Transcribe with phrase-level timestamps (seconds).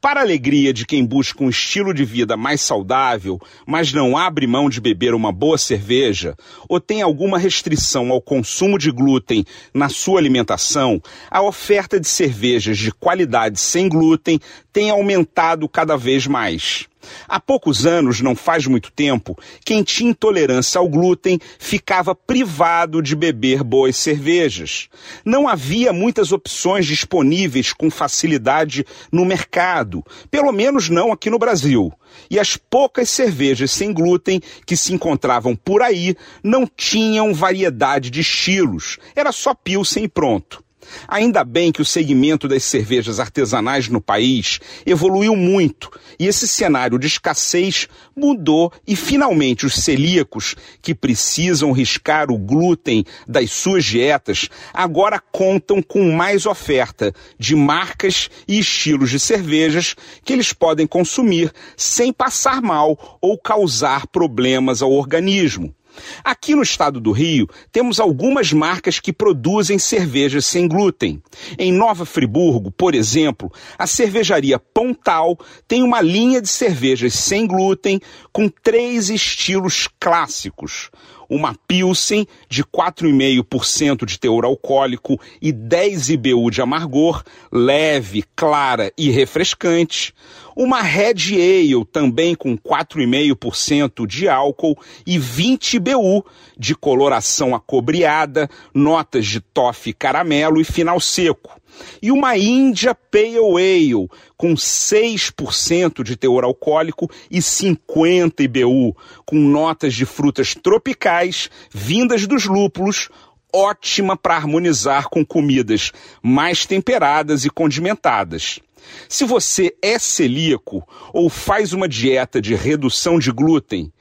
[0.00, 4.46] Para a alegria de quem busca um estilo de vida mais saudável, mas não abre
[4.46, 6.36] mão de beber uma boa cerveja,
[6.68, 9.44] ou tem alguma restrição ao consumo de glúten
[9.74, 14.38] na sua alimentação, a oferta de cervejas de qualidade sem glúten
[14.72, 16.86] tem aumentado cada vez mais.
[17.26, 23.14] Há poucos anos, não faz muito tempo, quem tinha intolerância ao glúten ficava privado de
[23.14, 24.88] beber boas cervejas.
[25.24, 31.92] Não havia muitas opções disponíveis com facilidade no mercado, pelo menos não aqui no Brasil.
[32.30, 38.20] E as poucas cervejas sem glúten que se encontravam por aí não tinham variedade de
[38.20, 40.67] estilos, era só pilsen e pronto.
[41.06, 46.98] Ainda bem que o segmento das cervejas artesanais no país evoluiu muito e esse cenário
[46.98, 54.48] de escassez mudou e finalmente os celíacos que precisam riscar o glúten das suas dietas
[54.72, 59.94] agora contam com mais oferta de marcas e estilos de cervejas
[60.24, 65.74] que eles podem consumir sem passar mal ou causar problemas ao organismo.
[66.24, 71.22] Aqui no estado do Rio, temos algumas marcas que produzem cervejas sem glúten.
[71.58, 78.00] Em Nova Friburgo, por exemplo, a cervejaria Pontal tem uma linha de cervejas sem glúten
[78.32, 80.90] com três estilos clássicos
[81.28, 87.22] uma Pilsen de 4,5% de teor alcoólico e 10 IBU de amargor,
[87.52, 90.14] leve, clara e refrescante.
[90.56, 94.76] Uma Red Ale também com 4,5% de álcool
[95.06, 96.26] e 20 IBU
[96.58, 101.58] de coloração acobreada, notas de toffee caramelo e final seco
[102.02, 109.94] e uma Índia Pale Ale com 6% de teor alcoólico e 50 IBU, com notas
[109.94, 113.08] de frutas tropicais vindas dos lúpulos,
[113.52, 118.60] ótima para harmonizar com comidas mais temperadas e condimentadas.
[119.08, 123.92] Se você é celíaco ou faz uma dieta de redução de glúten,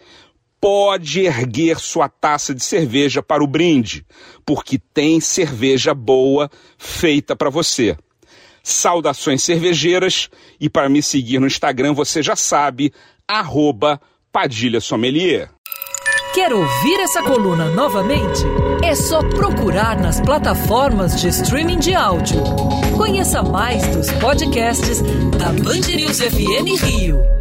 [0.60, 4.06] pode erguer sua taça de cerveja para o brinde,
[4.46, 7.96] porque tem cerveja boa feita para você.
[8.64, 10.30] Saudações cervejeiras
[10.60, 12.92] e para me seguir no Instagram você já sabe,
[13.28, 14.02] arroba
[14.32, 15.50] Padilha Sommelier.
[16.34, 18.44] Quer ouvir essa coluna novamente?
[18.84, 22.44] É só procurar nas plataformas de streaming de áudio.
[22.96, 25.02] Conheça mais dos podcasts
[25.38, 27.37] da Band News FM Rio.